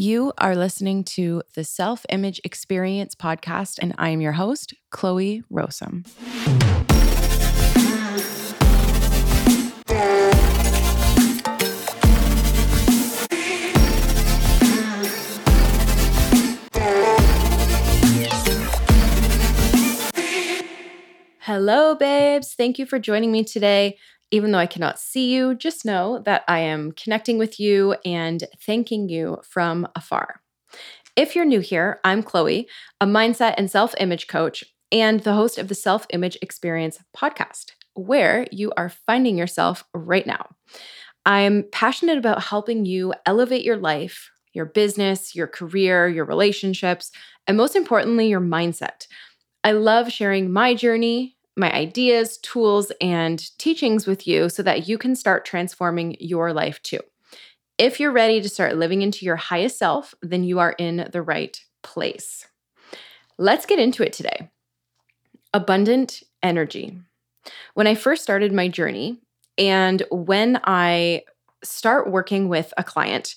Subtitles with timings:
[0.00, 5.42] You are listening to the Self Image Experience podcast, and I am your host, Chloe
[5.50, 6.04] Rowsome.
[21.40, 22.54] Hello, babes.
[22.54, 23.98] Thank you for joining me today.
[24.30, 28.44] Even though I cannot see you, just know that I am connecting with you and
[28.60, 30.40] thanking you from afar.
[31.16, 32.68] If you're new here, I'm Chloe,
[33.00, 37.72] a mindset and self image coach, and the host of the Self Image Experience podcast,
[37.94, 40.46] where you are finding yourself right now.
[41.26, 47.10] I'm passionate about helping you elevate your life, your business, your career, your relationships,
[47.46, 49.06] and most importantly, your mindset.
[49.64, 54.96] I love sharing my journey, my ideas, tools, and teachings with you so that you
[54.96, 57.00] can start transforming your life too.
[57.76, 61.22] If you're ready to start living into your highest self, then you are in the
[61.22, 62.46] right place.
[63.38, 64.50] Let's get into it today.
[65.54, 66.98] Abundant energy.
[67.74, 69.20] When I first started my journey,
[69.56, 71.22] and when I
[71.64, 73.34] start working with a client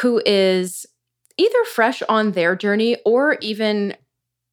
[0.00, 0.86] who is
[1.36, 3.96] either fresh on their journey or even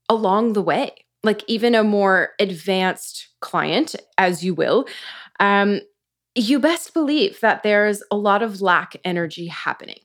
[0.10, 0.96] along the way,
[1.28, 4.88] like even a more advanced client, as you will,
[5.40, 5.82] um,
[6.34, 10.00] you best believe that there's a lot of lack energy happening.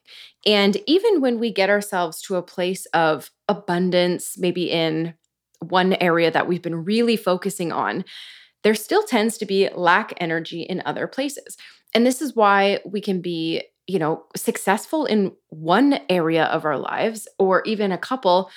[0.44, 5.14] And even when we get ourselves to a place of abundance, maybe in
[5.60, 8.04] one area that we've been really focusing on,
[8.64, 11.56] there still tends to be lack energy in other places.
[11.94, 16.78] And this is why we can be, you know, successful in one area of our
[16.78, 18.50] lives or even a couple,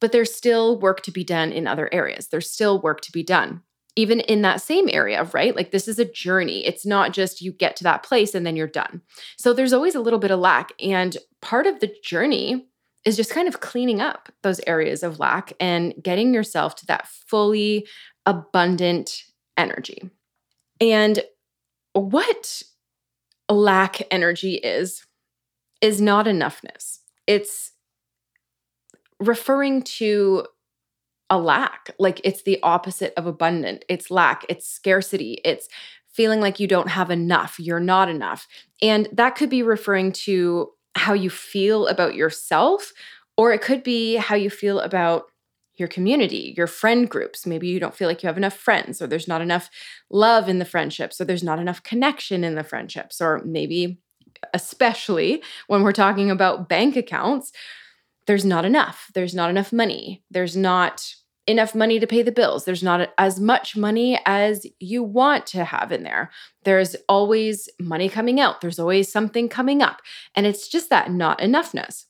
[0.00, 2.28] but there's still work to be done in other areas.
[2.28, 3.62] There's still work to be done,
[3.96, 5.54] even in that same area, right?
[5.54, 6.66] Like this is a journey.
[6.66, 9.02] It's not just you get to that place and then you're done.
[9.38, 10.72] So there's always a little bit of lack.
[10.80, 12.66] And part of the journey
[13.04, 17.06] is just kind of cleaning up those areas of lack and getting yourself to that
[17.06, 17.86] fully
[18.26, 19.22] abundant
[19.56, 20.10] energy.
[20.80, 21.20] And
[21.92, 22.62] what
[23.48, 25.04] lack energy is,
[25.80, 26.98] is not enoughness.
[27.26, 27.72] It's
[29.20, 30.46] referring to
[31.30, 31.90] a lack.
[31.98, 33.84] Like it's the opposite of abundant.
[33.88, 35.68] It's lack, it's scarcity, it's
[36.08, 38.48] feeling like you don't have enough, you're not enough.
[38.80, 42.92] And that could be referring to how you feel about yourself,
[43.36, 45.26] or it could be how you feel about
[45.76, 47.46] your community, your friend groups.
[47.46, 49.70] Maybe you don't feel like you have enough friends, or there's not enough
[50.10, 54.00] love in the friendships, or there's not enough connection in the friendships, or maybe,
[54.54, 57.52] especially when we're talking about bank accounts,
[58.28, 59.10] there's not enough.
[59.14, 60.22] There's not enough money.
[60.30, 61.14] There's not
[61.46, 62.66] enough money to pay the bills.
[62.66, 66.30] There's not as much money as you want to have in there.
[66.64, 68.60] There's always money coming out.
[68.60, 70.02] There's always something coming up.
[70.34, 72.04] And it's just that not enoughness.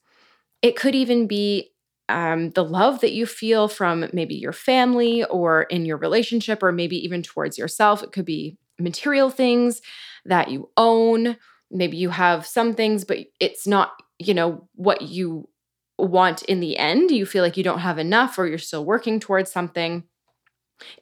[0.61, 1.71] It could even be
[2.09, 6.73] um, the love that you feel from maybe your family or in your relationship, or
[6.73, 8.03] maybe even towards yourself.
[8.03, 9.83] It could be material things
[10.25, 11.37] that you own.
[11.71, 15.49] Maybe you have some things, but it's not, you know, what you
[15.99, 19.19] want in the end, you feel like you don't have enough or you're still working
[19.21, 20.05] towards something.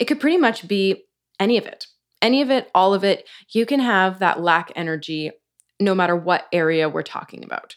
[0.01, 1.05] It could pretty much be
[1.39, 1.87] any of it.
[2.23, 3.29] Any of it, all of it.
[3.51, 5.33] You can have that lack energy
[5.79, 7.77] no matter what area we're talking about.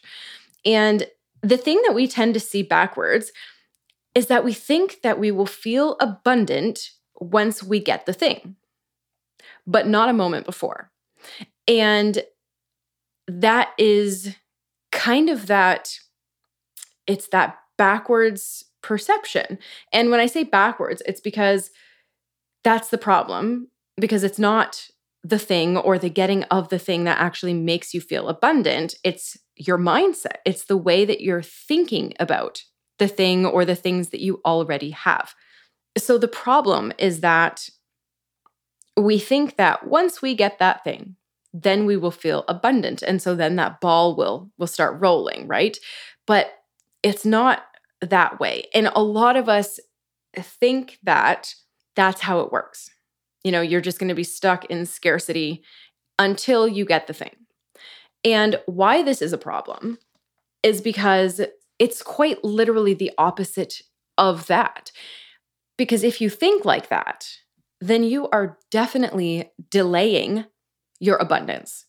[0.64, 1.06] And
[1.42, 3.32] the thing that we tend to see backwards
[4.14, 8.56] is that we think that we will feel abundant once we get the thing,
[9.66, 10.90] but not a moment before.
[11.68, 12.22] And
[13.28, 14.34] that is
[14.90, 15.98] kind of that
[17.10, 19.58] it's that backwards perception.
[19.92, 21.70] And when I say backwards, it's because
[22.62, 24.86] that's the problem, because it's not
[25.24, 28.94] the thing or the getting of the thing that actually makes you feel abundant.
[29.02, 32.62] It's your mindset, it's the way that you're thinking about
[32.98, 35.34] the thing or the things that you already have.
[35.98, 37.68] So the problem is that
[38.96, 41.16] we think that once we get that thing,
[41.52, 45.76] then we will feel abundant and so then that ball will will start rolling, right?
[46.26, 46.52] But
[47.02, 47.64] it's not
[48.00, 48.64] that way.
[48.74, 49.78] And a lot of us
[50.36, 51.54] think that
[51.96, 52.90] that's how it works.
[53.44, 55.62] You know, you're just going to be stuck in scarcity
[56.18, 57.34] until you get the thing.
[58.24, 59.98] And why this is a problem
[60.62, 61.40] is because
[61.78, 63.80] it's quite literally the opposite
[64.18, 64.92] of that.
[65.78, 67.26] Because if you think like that,
[67.80, 70.44] then you are definitely delaying
[70.98, 71.86] your abundance.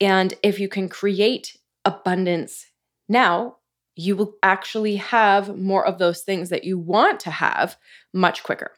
[0.00, 2.66] And if you can create abundance
[3.08, 3.56] now,
[3.96, 7.76] you will actually have more of those things that you want to have
[8.12, 8.72] much quicker.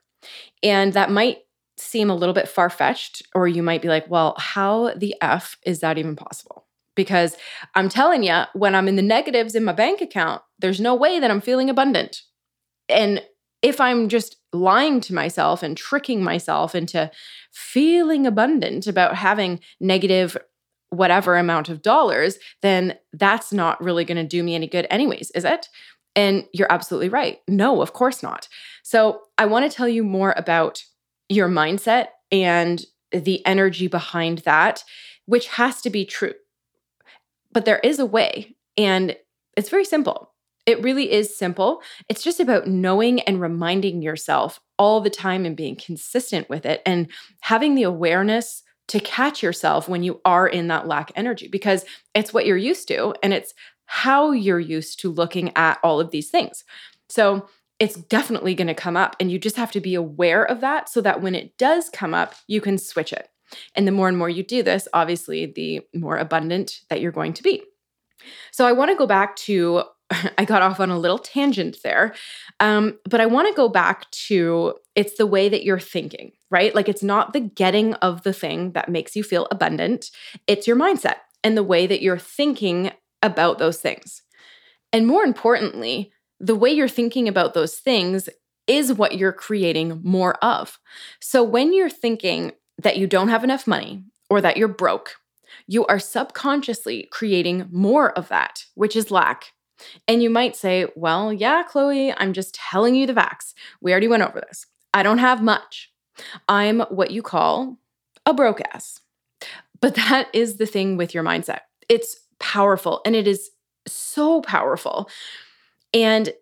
[0.62, 1.38] And that might
[1.76, 5.56] seem a little bit far fetched, or you might be like, well, how the F
[5.65, 6.69] is that even possible?
[6.99, 7.37] because
[7.76, 11.21] I'm telling you, when I'm in the negatives in my bank account, there's no way
[11.21, 12.23] that I'm feeling abundant.
[12.88, 13.23] And
[13.62, 17.09] if I'm just lying to myself and tricking myself into
[17.53, 20.37] feeling abundant about having negative
[20.90, 25.31] whatever amount of dollars, then that's not really going to do me any good, anyways,
[25.32, 25.69] is it?
[26.17, 27.40] And you're absolutely right.
[27.46, 28.49] No, of course not.
[28.82, 30.82] So I want to tell you more about
[31.29, 34.82] your mindset and the energy behind that,
[35.26, 36.35] which has to be true.
[37.52, 39.17] But there is a way, and
[39.56, 40.32] it's very simple.
[40.67, 41.82] It really is simple.
[42.08, 46.82] It's just about knowing and reminding yourself all the time and being consistent with it
[46.85, 47.08] and
[47.40, 52.32] having the awareness to catch yourself when you are in that lack energy because it's
[52.32, 53.55] what you're used to and it's
[53.87, 56.64] how you're used to looking at all of these things.
[57.08, 57.49] So
[57.79, 60.88] it's definitely going to come up, and you just have to be aware of that
[60.88, 63.29] so that when it does come up, you can switch it.
[63.75, 67.32] And the more and more you do this, obviously, the more abundant that you're going
[67.35, 67.62] to be.
[68.50, 69.85] So I want to go back to,
[70.38, 72.14] I got off on a little tangent there,
[72.61, 76.75] um, but I want to go back to it's the way that you're thinking, right?
[76.75, 80.11] Like it's not the getting of the thing that makes you feel abundant,
[80.47, 82.91] it's your mindset and the way that you're thinking
[83.23, 84.23] about those things.
[84.93, 88.29] And more importantly, the way you're thinking about those things
[88.67, 90.79] is what you're creating more of.
[91.21, 92.53] So when you're thinking
[92.83, 95.17] that you don't have enough money or that you're broke,
[95.67, 99.53] you are subconsciously creating more of that, which is lack.
[100.06, 103.55] And you might say, well, yeah, Chloe, I'm just telling you the facts.
[103.81, 104.67] We already went over this.
[104.93, 105.91] I don't have much.
[106.49, 107.79] I'm what you call
[108.26, 109.00] a broke ass.
[109.81, 111.61] But that is the thing with your mindset.
[111.88, 113.50] It's powerful and it is
[113.87, 115.09] so powerful
[115.94, 116.32] and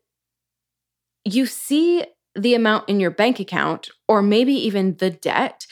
[1.25, 5.67] you see the amount in your bank account, or maybe even the debt,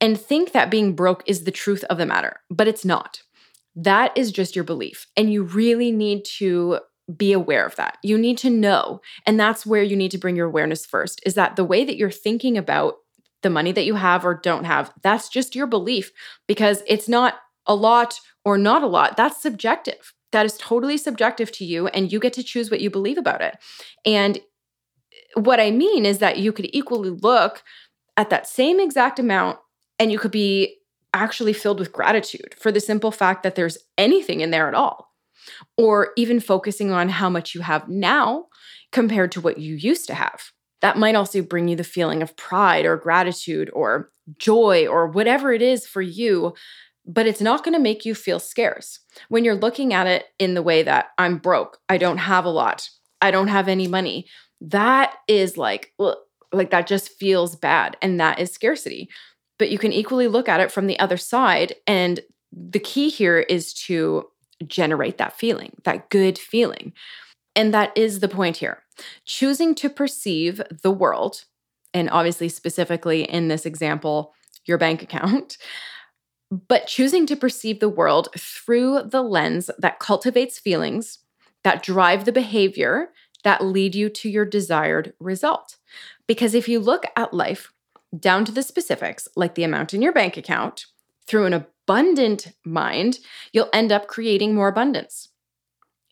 [0.00, 3.22] and think that being broke is the truth of the matter, but it's not.
[3.76, 5.06] That is just your belief.
[5.16, 6.80] And you really need to
[7.16, 7.98] be aware of that.
[8.02, 9.00] You need to know.
[9.24, 11.96] And that's where you need to bring your awareness first is that the way that
[11.96, 12.96] you're thinking about
[13.42, 16.12] the money that you have or don't have, that's just your belief
[16.46, 17.34] because it's not
[17.66, 19.16] a lot or not a lot.
[19.16, 22.90] That's subjective that is totally subjective to you and you get to choose what you
[22.90, 23.56] believe about it.
[24.04, 24.38] And
[25.34, 27.62] what I mean is that you could equally look
[28.16, 29.58] at that same exact amount
[29.98, 30.76] and you could be
[31.14, 35.08] actually filled with gratitude for the simple fact that there's anything in there at all.
[35.78, 38.46] Or even focusing on how much you have now
[38.92, 40.52] compared to what you used to have.
[40.80, 45.52] That might also bring you the feeling of pride or gratitude or joy or whatever
[45.52, 46.54] it is for you
[47.08, 49.00] but it's not going to make you feel scarce.
[49.30, 52.50] When you're looking at it in the way that I'm broke, I don't have a
[52.50, 52.88] lot,
[53.22, 54.26] I don't have any money,
[54.60, 55.94] that is like,
[56.52, 57.96] like that just feels bad.
[58.02, 59.08] And that is scarcity.
[59.58, 61.74] But you can equally look at it from the other side.
[61.86, 62.20] And
[62.52, 64.26] the key here is to
[64.66, 66.92] generate that feeling, that good feeling.
[67.58, 68.84] And that is the point here.
[69.24, 71.44] Choosing to perceive the world,
[71.92, 74.32] and obviously, specifically in this example,
[74.64, 75.58] your bank account,
[76.68, 81.18] but choosing to perceive the world through the lens that cultivates feelings
[81.64, 83.08] that drive the behavior
[83.42, 85.76] that lead you to your desired result.
[86.28, 87.72] Because if you look at life
[88.16, 90.86] down to the specifics, like the amount in your bank account,
[91.26, 93.18] through an abundant mind,
[93.52, 95.28] you'll end up creating more abundance.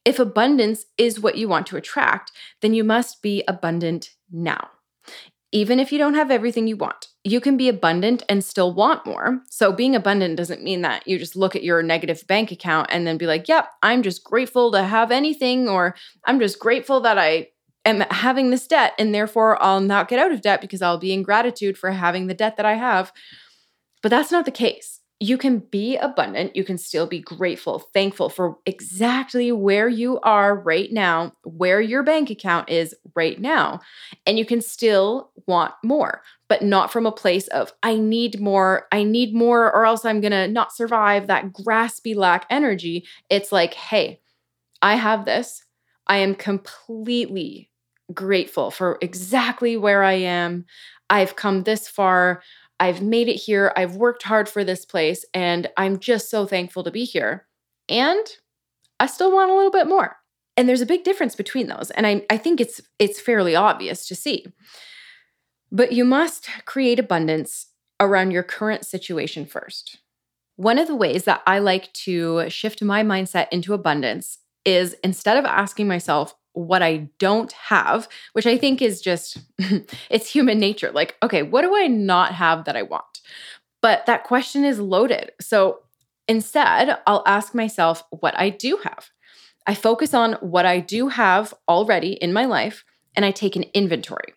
[0.06, 2.32] If abundance is what you want to attract,
[2.62, 4.70] then you must be abundant now
[5.52, 9.06] even if you don't have everything you want, you can be abundant and still want
[9.06, 9.40] more.
[9.48, 13.06] So, being abundant doesn't mean that you just look at your negative bank account and
[13.06, 15.94] then be like, yep, I'm just grateful to have anything, or
[16.26, 17.48] I'm just grateful that I
[17.84, 21.12] am having this debt and therefore I'll not get out of debt because I'll be
[21.12, 23.12] in gratitude for having the debt that I have.
[24.02, 26.54] But that's not the case you can be abundant.
[26.54, 32.02] You can still be grateful, thankful for exactly where you are right now, where your
[32.02, 33.80] bank account is right now.
[34.26, 38.86] And you can still want more, but not from a place of, I need more,
[38.92, 43.06] I need more, or else I'm going to not survive that graspy lack energy.
[43.30, 44.20] It's like, hey,
[44.82, 45.64] I have this.
[46.06, 47.70] I am completely
[48.12, 50.66] grateful for exactly where I am.
[51.08, 52.42] I've come this far.
[52.78, 53.72] I've made it here.
[53.76, 57.46] I've worked hard for this place and I'm just so thankful to be here.
[57.88, 58.26] And
[59.00, 60.16] I still want a little bit more.
[60.56, 61.90] And there's a big difference between those.
[61.90, 64.46] And I, I think it's it's fairly obvious to see.
[65.70, 67.66] But you must create abundance
[68.00, 69.98] around your current situation first.
[70.56, 75.36] One of the ways that I like to shift my mindset into abundance is instead
[75.36, 79.38] of asking myself, what I don't have, which I think is just,
[80.10, 80.90] it's human nature.
[80.90, 83.20] Like, okay, what do I not have that I want?
[83.82, 85.32] But that question is loaded.
[85.40, 85.80] So
[86.28, 89.10] Instead, I'll ask myself what I do have.
[89.66, 92.84] I focus on what I do have already in my life
[93.14, 94.34] and I take an inventory.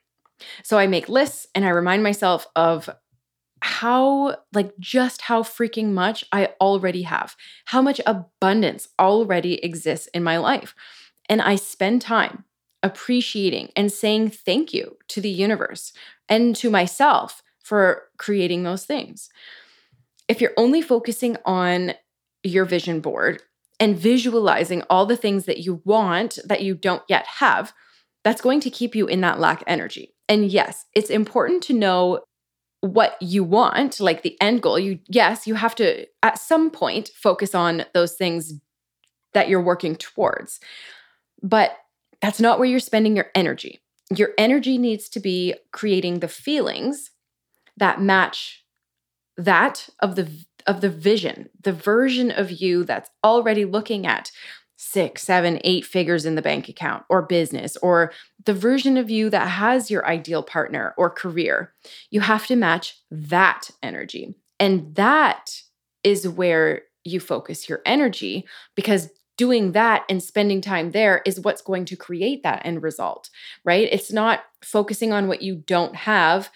[0.63, 2.89] So I make lists and I remind myself of
[3.61, 7.35] how, like, just how freaking much I already have,
[7.65, 10.73] how much abundance already exists in my life.
[11.29, 12.43] And I spend time
[12.83, 15.93] appreciating and saying thank you to the universe
[16.27, 19.29] and to myself for creating those things.
[20.27, 21.93] If you're only focusing on
[22.43, 23.41] your vision board
[23.79, 27.73] and visualizing all the things that you want that you don't yet have,
[28.23, 30.15] that's going to keep you in that lack energy.
[30.27, 32.21] And yes, it's important to know
[32.81, 34.79] what you want, like the end goal.
[34.79, 38.53] You yes, you have to at some point focus on those things
[39.33, 40.59] that you're working towards.
[41.41, 41.77] But
[42.21, 43.79] that's not where you're spending your energy.
[44.15, 47.11] Your energy needs to be creating the feelings
[47.77, 48.63] that match
[49.37, 50.29] that of the
[50.67, 54.31] of the vision, the version of you that's already looking at
[54.75, 58.11] six, seven, eight figures in the bank account or business, or
[58.45, 61.73] the version of you that has your ideal partner or career.
[62.11, 64.35] You have to match that energy.
[64.59, 65.61] And that
[66.03, 71.61] is where you focus your energy because doing that and spending time there is what's
[71.61, 73.29] going to create that end result,
[73.63, 73.87] right?
[73.89, 76.51] It's not focusing on what you don't have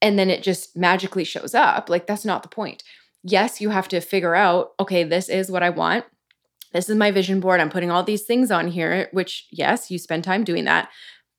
[0.00, 1.88] and then it just magically shows up.
[1.88, 2.82] Like, that's not the point.
[3.22, 6.04] Yes, you have to figure out, okay, this is what I want.
[6.72, 7.60] This is my vision board.
[7.60, 10.88] I'm putting all these things on here, which, yes, you spend time doing that,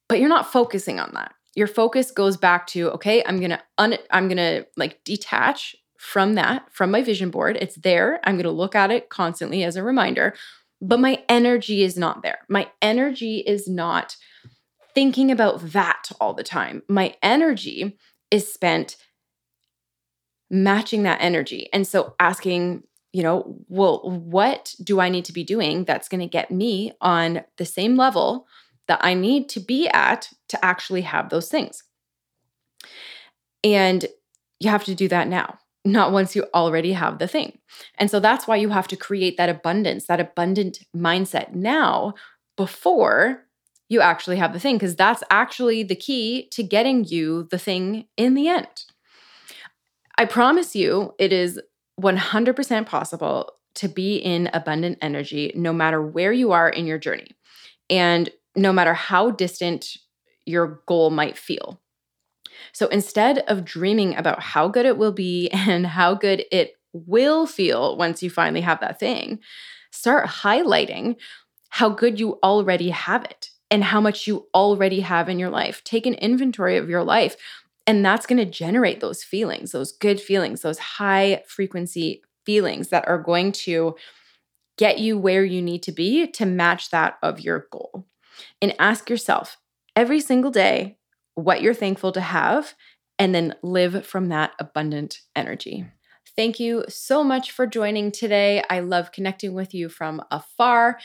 [0.08, 1.34] but you're not focusing on that.
[1.56, 5.76] Your focus goes back to, okay, I'm going to un- I'm going to like detach
[6.04, 7.58] from that, from my vision board.
[7.62, 8.20] It's there.
[8.26, 10.34] I'm going to look at it constantly as a reminder,
[10.82, 12.40] but my energy is not there.
[12.50, 14.18] My energy is not
[14.94, 16.84] thinking about that all the time.
[16.90, 17.98] My energy
[18.30, 18.98] is spent
[20.50, 21.70] matching that energy.
[21.72, 22.84] And so asking,
[23.14, 26.92] you know, well, what do I need to be doing that's going to get me
[27.00, 28.46] on the same level
[28.90, 31.82] that I need to be at to actually have those things?
[33.64, 34.06] And
[34.60, 37.58] you have to do that now not once you already have the thing.
[37.98, 42.14] And so that's why you have to create that abundance, that abundant mindset now
[42.56, 43.46] before
[43.90, 48.08] you actually have the thing, because that's actually the key to getting you the thing
[48.18, 48.86] in the end.
[50.18, 51.60] I promise you, it is
[52.02, 57.32] 100% possible to be in abundant energy no matter where you are in your journey
[57.90, 59.98] and no matter how distant
[60.46, 61.82] your goal might feel.
[62.72, 67.46] So instead of dreaming about how good it will be and how good it will
[67.48, 69.40] feel once you finally have that thing,
[69.92, 71.16] start highlighting
[71.70, 75.84] how good you already have it and how much you already have in your life.
[75.84, 77.36] Take an inventory of your life,
[77.88, 83.08] and that's going to generate those feelings, those good feelings, those high frequency feelings that
[83.08, 83.96] are going to
[84.78, 88.06] get you where you need to be to match that of your goal.
[88.62, 89.58] And ask yourself
[89.96, 90.98] every single day
[91.36, 92.74] what you're thankful to have,
[93.20, 95.82] and then live from that abundant energy.
[95.82, 95.88] Hmm.
[96.36, 98.64] Thank you so much for joining today.
[98.68, 100.98] I love connecting with you from afar.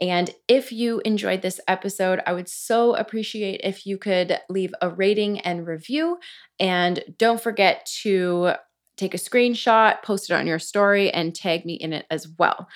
[0.00, 4.90] And if you enjoyed this episode, I would so appreciate if you could leave a
[4.90, 6.18] rating and review.
[6.60, 8.52] And don't forget to
[8.96, 12.68] take a screenshot, post it on your story, and tag me in it as well.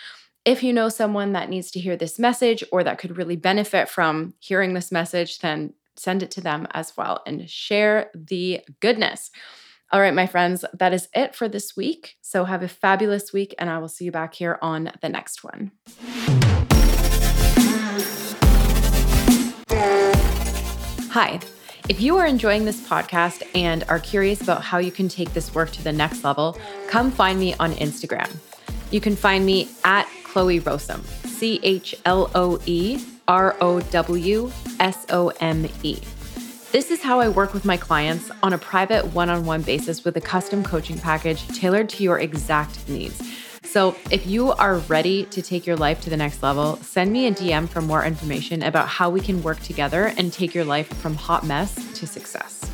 [0.44, 3.88] If you know someone that needs to hear this message or that could really benefit
[3.88, 9.30] from hearing this message, then send it to them as well and share the goodness.
[9.90, 12.16] All right, my friends, that is it for this week.
[12.20, 15.42] So have a fabulous week, and I will see you back here on the next
[15.42, 15.72] one.
[21.10, 21.40] Hi.
[21.88, 25.54] If you are enjoying this podcast and are curious about how you can take this
[25.54, 28.30] work to the next level, come find me on Instagram.
[28.90, 34.50] You can find me at Chloe Rowsome, C H L O E R O W
[34.80, 36.00] S O M E.
[36.72, 40.04] This is how I work with my clients on a private one on one basis
[40.04, 43.22] with a custom coaching package tailored to your exact needs.
[43.62, 47.26] So, if you are ready to take your life to the next level, send me
[47.26, 50.88] a DM for more information about how we can work together and take your life
[50.96, 52.64] from hot mess to success.